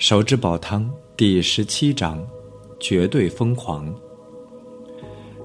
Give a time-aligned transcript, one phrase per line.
[0.00, 2.26] 手指煲汤第十七章：
[2.80, 3.94] 绝对疯狂。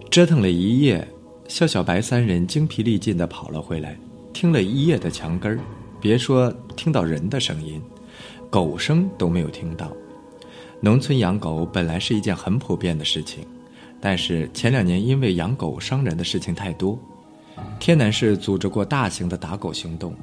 [0.10, 1.06] 折腾了一夜，
[1.50, 4.00] 肖小白三人精疲力尽的跑了回来，
[4.32, 5.60] 听了一夜的墙根儿，
[6.00, 7.82] 别说听到人的声音，
[8.50, 9.92] 狗声都没有听到。
[10.80, 13.46] 农村养狗本来是一件很普遍的事情，
[14.00, 16.98] 但是前两年因为养狗伤人的事情太多，
[17.78, 20.16] 天南市组织过大型的打狗行动，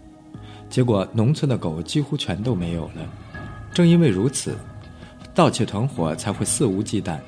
[0.70, 3.12] 结果农村的狗几乎全都没有了。
[3.72, 4.56] 正因为如此，
[5.34, 7.18] 盗窃团伙才会肆无忌惮。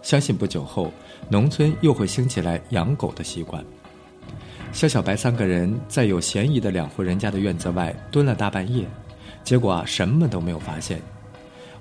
[0.00, 0.92] 相信不久后，
[1.28, 3.64] 农村又会兴起来养狗的习惯。
[4.72, 8.86] 肖小白三个人在有嫌疑的两户人家的院子外蹲了大半夜，
[9.42, 11.00] 结果什么都没有发现。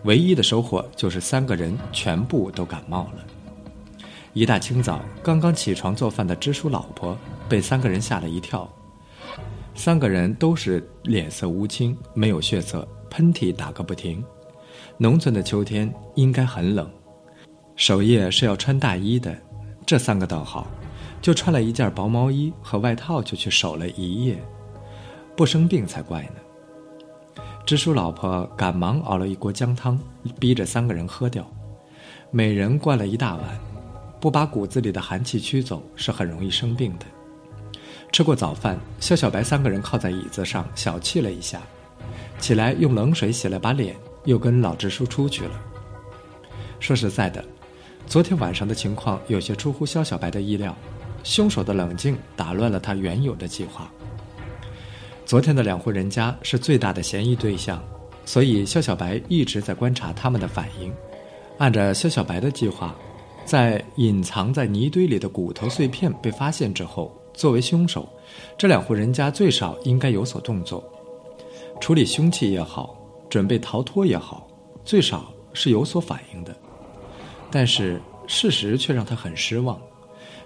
[0.03, 3.23] 唯一的收获就是三个人全部都感冒了。
[4.33, 8.67] 一大清早，刚刚起床做饭的支书老婆被三个人吓了一跳。
[9.75, 12.87] 三个人都是脸色乌青，没有血色。
[13.09, 14.23] 喷嚏打个不停，
[14.97, 16.89] 农村的秋天应该很冷，
[17.75, 19.35] 守夜是要穿大衣的。
[19.85, 20.67] 这三个倒好，
[21.21, 24.37] 就穿了一件薄毛衣和外套就去守了一夜，
[25.35, 27.43] 不生病才怪呢。
[27.65, 29.99] 支书老婆赶忙熬了一锅姜汤，
[30.39, 31.49] 逼着三个人喝掉，
[32.31, 33.43] 每人灌了一大碗，
[34.19, 37.05] 不把骨子里的寒气驱走是很容易生病的。
[38.11, 41.61] 吃过早饭，肖小白三个人靠在椅子上小憩了一下。
[42.39, 45.61] 起来用冷水洗了把脸，又跟老支书出去了。
[46.79, 47.43] 说实在的，
[48.05, 50.75] 昨天晚上的情况有些出乎肖小白的意料，
[51.23, 53.91] 凶手的冷静打乱了他原有的计划。
[55.25, 57.83] 昨天的两户人家是最大的嫌疑对象，
[58.25, 60.93] 所以肖小白一直在观察他们的反应。
[61.57, 62.95] 按照肖小白的计划，
[63.43, 68.07] 在隐藏在泥堆里的骨头碎片被发现之后，作为凶手，
[68.57, 70.87] 这两户人家最少应该有所动作。
[71.79, 72.97] 处理凶器也好，
[73.29, 74.47] 准备逃脱也好，
[74.83, 76.55] 最少是有所反应的。
[77.49, 79.79] 但是事实却让他很失望。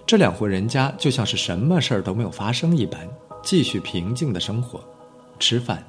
[0.06, 3.08] 这两户人家就像是什么事儿都没有发生一般，
[3.42, 4.80] 继续平静的生活，
[5.38, 5.84] 吃饭、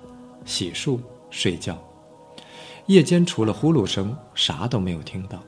[0.46, 1.00] 洗漱、
[1.30, 1.78] 睡觉。
[2.88, 5.40] 夜间除了呼噜声，啥都没有听到。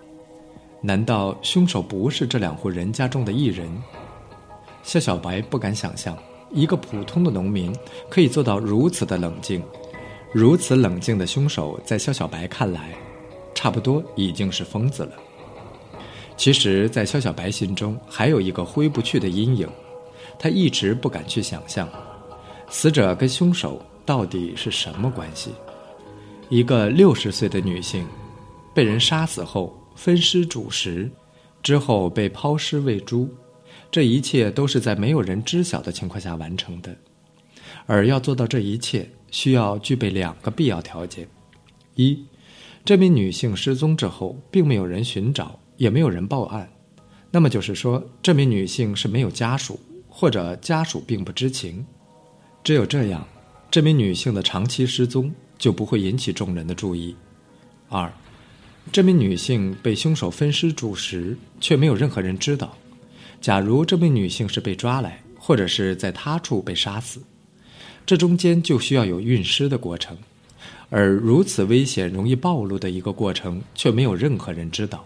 [0.82, 3.70] 难道凶手不是这两户人家中的一人？
[4.84, 6.16] 肖小白不敢想象，
[6.52, 7.76] 一个普通的农民
[8.10, 9.64] 可以做到如此的冷静。
[10.38, 12.94] 如此冷静的凶手，在肖小白看来，
[13.54, 15.14] 差不多已经是疯子了。
[16.36, 19.66] 其实，在肖小白心中，还有一个挥不去的阴影，
[20.38, 21.88] 他一直不敢去想象，
[22.70, 25.52] 死者跟凶手到底是什么关系。
[26.50, 28.06] 一个六十岁的女性，
[28.74, 31.10] 被人杀死后分尸煮食，
[31.64, 33.34] 之后被抛尸喂猪，
[33.90, 36.94] 这一切都是在没有人知晓的情况下完成的。
[37.86, 41.28] 而要做到这一切，需要具备两个必要条件：
[41.96, 42.26] 一，
[42.86, 46.70] 这名女性失踪之后，并没有人寻找，也没有人报案，
[47.32, 51.86] 那么就是说，这名女性是没有家属，或者家属并不知情。
[52.64, 53.28] 只有这样，
[53.70, 57.14] 这名女性的长期失踪就不会引起众人的注意。
[57.90, 58.10] 二，
[58.90, 62.74] 这名女性被凶手分尸煮食，却没有任何人知道。
[63.42, 67.22] 假如这名女性是被抓来，或者是在他处被杀死。
[68.06, 70.16] 这中间就需要有运尸的过程，
[70.90, 75.06] 而如此危险、容易暴露的一个过程，却没有任何人知道，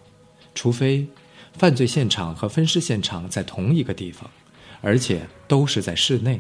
[0.54, 1.08] 除非
[1.54, 4.30] 犯罪现场和分尸现场在同一个地方，
[4.82, 6.40] 而且都是在室内，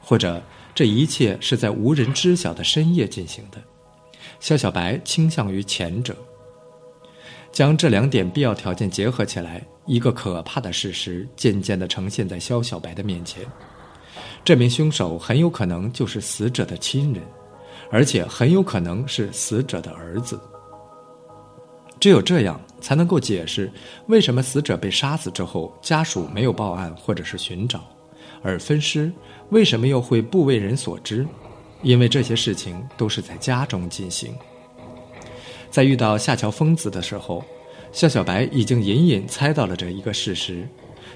[0.00, 0.42] 或者
[0.74, 3.62] 这一切是在无人知晓的深夜进行的。
[4.38, 6.14] 肖小白倾向于前者。
[7.50, 13.42] 将这两点必要条件结合起来，一个可怕的事实渐渐地呈现在肖小白的面前。
[14.44, 17.22] 这名凶手很有可能就是死者的亲人，
[17.90, 20.40] 而且很有可能是死者的儿子。
[21.98, 23.72] 只有这样才能够解释
[24.06, 27.84] 为什么死者被杀死之后，家属没有报案或者是寻找，
[28.42, 29.10] 而分尸
[29.48, 31.26] 为什么又会不为人所知？
[31.82, 34.34] 因为这些事情都是在家中进行。
[35.70, 37.44] 在遇到下桥疯子的时候，
[37.92, 40.68] 肖小白已经隐隐猜到了这一个事实。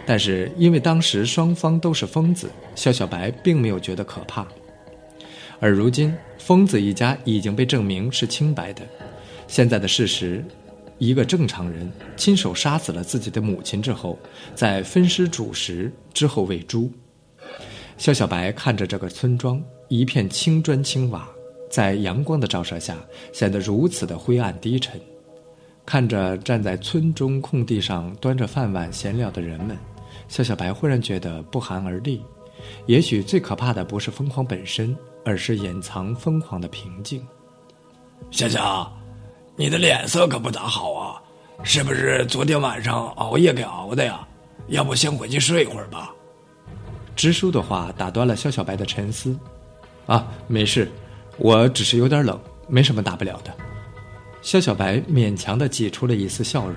[0.06, 4.46] 但是因为当时双方都是疯子，肖小白并没有觉得可怕。
[5.60, 8.82] 而如今，疯子一家已经被证明是清白的。
[9.46, 10.44] 现在的事实，
[10.98, 14.18] 一个正常人亲手杀死了自己的母亲之后，
[14.54, 16.90] 再分尸煮食之后喂猪。
[17.98, 21.28] 肖小白看着这个村庄，一片青砖青瓦，
[21.70, 22.96] 在阳光的照射下
[23.32, 24.98] 显得如此的灰暗低沉。
[25.84, 29.76] 看着站在村中空地上端着饭碗闲聊的人们。
[30.30, 32.24] 肖小白忽然觉得不寒而栗，
[32.86, 37.26] 也许最可怕的不是疯狂本身，而是掩藏疯狂的平静。
[38.30, 38.88] 夏夏，
[39.56, 41.20] 你的脸色可不咋好啊，
[41.64, 44.24] 是不是昨天晚上熬夜给熬的呀？
[44.68, 46.14] 要不先回去睡一会儿吧。
[47.16, 49.36] 支书的话打断了肖小白的沉思。
[50.06, 50.88] 啊，没事，
[51.38, 53.52] 我只是有点冷，没什么大不了的。
[54.42, 56.76] 肖小白勉强的挤出了一丝笑容。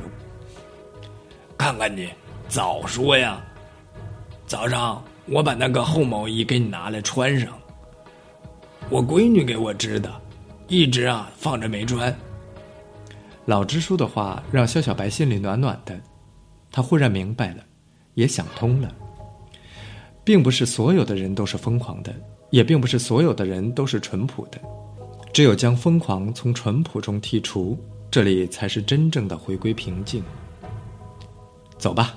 [1.55, 2.09] 看看你，
[2.53, 3.43] 早说呀！
[4.45, 7.51] 早上我把那个厚毛衣给你拿来穿上，
[8.91, 10.21] 我闺女给我织的，
[10.67, 12.15] 一直啊放着没穿。
[13.45, 15.99] 老支书的话让肖小白心里暖暖的，
[16.71, 17.63] 他忽然明白了，
[18.13, 18.95] 也想通了。
[20.23, 22.13] 并不是所有的人都是疯狂的，
[22.51, 24.61] 也并不是所有的人都是淳朴的。
[25.33, 27.75] 只有将疯狂从淳朴中剔除，
[28.11, 30.23] 这里才是真正的回归平静。
[31.79, 32.13] 走吧。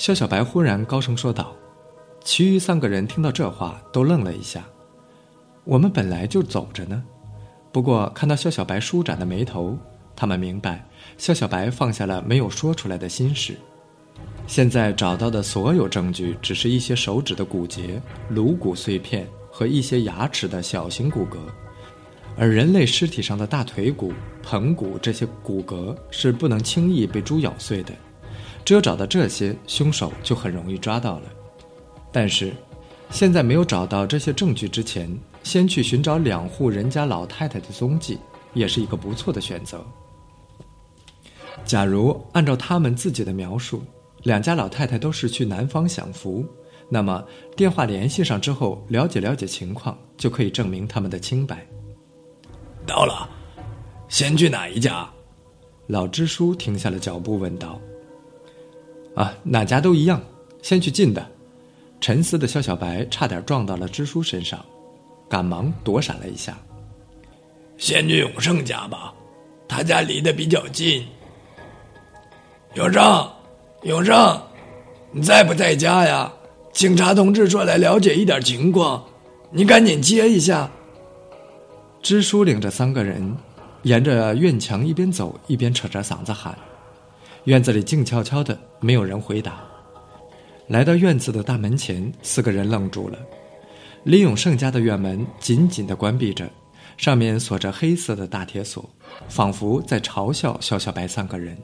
[0.00, 1.54] 肖小白忽然高声说道。
[2.24, 4.64] 其余三个人听到这话都愣了一下。
[5.62, 7.04] 我们本来就走着呢。
[7.70, 9.76] 不过看到肖小白舒展的眉头，
[10.16, 10.88] 他们明白
[11.18, 13.54] 肖小白放下了没有说出来的心事。
[14.46, 18.00] 现在找到的所有证据，只是一些手指的骨节、
[18.30, 21.36] 颅骨碎片和一些牙齿的小型骨骼，
[22.38, 27.92] 而人类尸体上的大腿骨、盆骨这些骨骼是不能轻易被猪咬碎的。
[28.64, 31.24] 只有找到这些，凶手就很容易抓到了。
[32.12, 32.52] 但是，
[33.10, 35.18] 现在没有找到这些证据之前。
[35.42, 38.18] 先去寻找两户人家老太太的踪迹，
[38.52, 39.82] 也是一个不错的选择。
[41.64, 43.82] 假如按照他们自己的描述，
[44.24, 46.44] 两家老太太都是去南方享福，
[46.90, 47.24] 那么
[47.56, 51.66] 电话联系上之后，了解了解情况，就可以证明他们的清白。
[52.86, 53.26] 到了，
[54.10, 55.08] 先去哪一家？
[55.86, 57.80] 老支书停下了脚步，问道
[59.14, 60.20] ：“啊，哪家都一样，
[60.62, 61.26] 先去近的。”
[62.00, 64.64] 沉思的肖小白差点撞到了支书身上。
[65.28, 66.58] 赶忙躲闪了一下。
[67.78, 69.14] 先去永胜家吧，
[69.68, 71.06] 他家离得比较近。
[72.74, 73.30] 永胜，
[73.84, 74.42] 永胜，
[75.12, 76.32] 你在不在家呀？
[76.72, 79.04] 警察同志说来了解一点情况，
[79.50, 80.68] 你赶紧接一下。
[82.02, 83.36] 支书领着三个人，
[83.82, 86.58] 沿着院墙一边走一边扯着嗓子喊。
[87.44, 89.60] 院子里静悄悄的，没有人回答。
[90.68, 93.18] 来到院子的大门前，四个人愣住了。
[94.04, 96.48] 李永胜家的院门紧紧的关闭着，
[96.98, 98.88] 上面锁着黑色的大铁锁，
[99.28, 101.56] 仿佛在嘲笑笑小白三个人。